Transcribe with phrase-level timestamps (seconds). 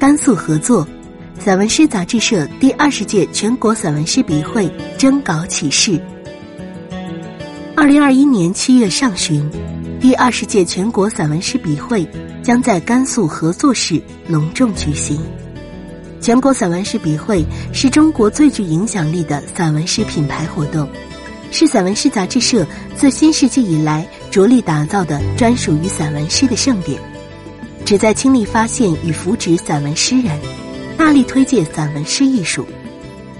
[0.00, 0.88] 甘肃合作，
[1.38, 6.00] 散文诗杂志社第二十届全国散文诗笔会征稿启事。
[7.76, 9.46] 二零二一年七月上旬，
[10.00, 12.08] 第二十届全国散文诗笔会
[12.42, 15.20] 将在甘肃合作市隆重举行。
[16.18, 20.88] 全国散文诗笔会是中国最具影响力的散文诗品牌活动，
[21.50, 26.98] 是散文诗杂志社自新世纪以来着力打造的专属于散文诗的盛典，
[27.90, 30.38] 旨在倾力发现与扶植散文诗人，
[30.96, 32.64] 大力推介散文诗艺术。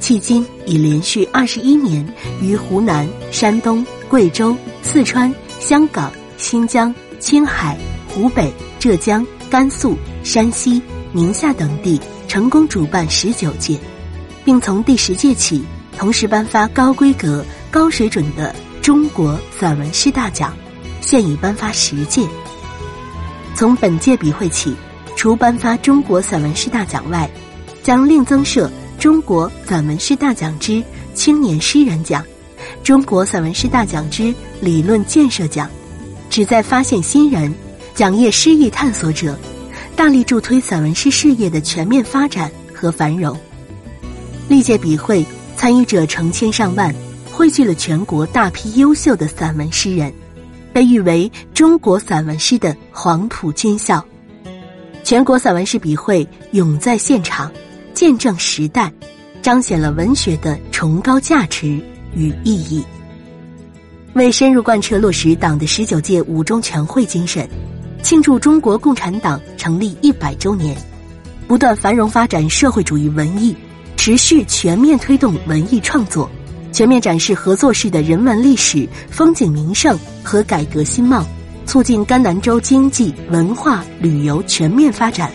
[0.00, 2.04] 迄今已连续二十一年
[2.42, 7.78] 于湖南、山东、贵州、四川、香港、新疆、青海、
[8.08, 12.00] 湖北、浙江、甘肃、山西、宁夏等地。
[12.26, 13.78] 成功主办十九届，
[14.44, 15.62] 并从第十届起
[15.96, 20.52] 同时颁发高规格、高水准的中国散文诗大奖，
[21.00, 22.26] 现已颁发十届。
[23.54, 24.74] 从本届笔会起，
[25.16, 27.30] 除颁发中国散文诗大奖外，
[27.82, 30.82] 将另增设中国散文诗大奖之
[31.14, 32.24] 青年诗人奖、
[32.82, 35.68] 中国散文诗大奖之理论建设奖，
[36.30, 37.52] 旨在发现新人、
[37.94, 39.38] 奖业诗意探索者。
[39.96, 43.38] 大力助推散文诗事业的全面发展和繁荣。
[44.48, 45.26] 历届笔会
[45.56, 46.94] 参与者成千上万，
[47.30, 50.10] 汇聚了全国大批优秀的散文诗人，
[50.80, 54.02] 被誉为中国散文诗的黄埔军校。
[55.04, 57.52] 全国散文诗笔会永在现场，
[57.92, 58.90] 见证时代，
[59.42, 61.78] 彰显了文学的崇高价值
[62.14, 62.82] 与意义。
[64.14, 67.46] 为深入贯彻落实党的十九届五中全会精神。
[68.02, 70.74] 庆祝中国共产党成立一百周年，
[71.46, 73.54] 不断繁荣发展社会主义文艺，
[73.98, 76.30] 持续全面推动文艺创作，
[76.72, 81.24] 全面展示合作市的人文历史、风景名胜和改革新貌，
[81.66, 85.30] 促进甘南州经济、文化、旅游全面发展。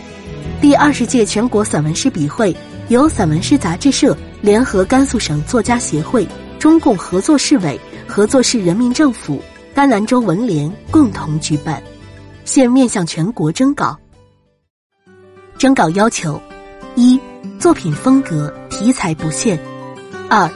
[0.62, 2.56] 第二十届全国散文诗笔会
[2.88, 9.42] 由散文诗杂志社联合甘肃省作家协会、中共合作市委、合作市人民政府、
[9.74, 11.82] 甘南州文联共同举办。
[12.46, 13.98] 现面向全国征稿。
[15.58, 16.40] 征稿要求：
[16.96, 17.20] 一、
[17.60, 19.58] 作品风格题材不限；
[20.30, 20.50] 二、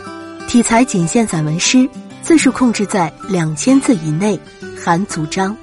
[0.49, 1.87] 题材仅限散文诗，
[2.23, 4.37] 字数控制在两千字以内，
[4.75, 5.55] 含组章；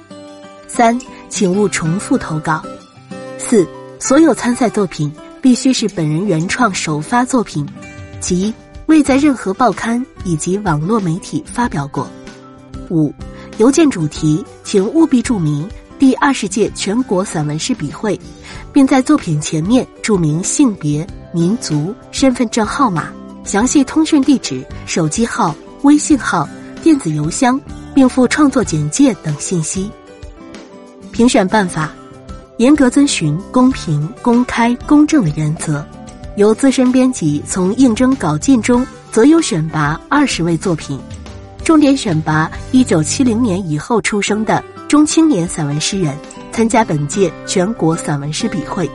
[0.65, 2.61] 三、请勿重复投稿；
[3.37, 3.67] 四、
[3.99, 5.11] 所有参赛作品
[5.41, 7.67] 必须是本人原创首发作品，
[8.21, 8.53] 即
[8.85, 12.07] 未在任何报刊以及网络媒体发表过；
[12.89, 13.13] 五、
[13.57, 15.69] 邮件主题请务必注明。
[15.99, 18.17] 第二十届全国散文诗笔会，
[18.71, 23.11] 并在作品前面注明性别、民族、身份证号码、
[23.47, 26.47] 详细通讯地址、手机号、微信号、
[26.83, 27.57] 电子邮箱，
[27.95, 29.89] 并附创作简介等信息。
[31.13, 31.93] 评选办法
[32.57, 35.81] 严格遵循公平、公开、公正的原则，
[36.35, 40.99] 由资深编辑从应征稿件中择优选拔二十位作品，
[41.63, 44.61] 重点选拔一九七零年以后出生的。
[44.89, 46.17] 中青年散文诗人
[46.53, 48.89] 参加本届全国散文诗笔会，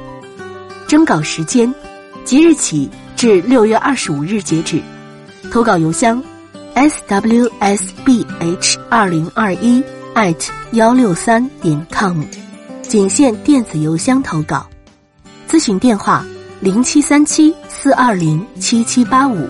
[0.86, 1.74] 征稿时间
[2.24, 2.88] 即日起
[3.22, 4.82] 至六月二十五日截止，
[5.52, 6.20] 投稿邮箱
[6.74, 9.80] s w s b h 二零二一
[10.16, 12.20] at 幺六三点 com，
[12.82, 14.66] 仅限电子邮箱投稿，
[15.48, 16.26] 咨询电话
[16.58, 19.48] 零七三七四二零七七八五。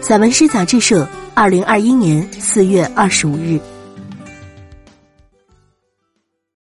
[0.00, 1.04] 散文诗杂志社
[1.34, 3.58] 二零二一年四月二十五日。